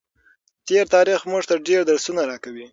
تېر 0.67 0.85
تاریخ 0.95 1.19
موږ 1.31 1.43
ته 1.49 1.55
ډېر 1.67 1.81
درسونه 1.91 2.21
راکوي. 2.29 2.65